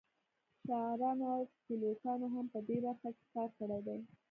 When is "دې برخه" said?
2.67-3.09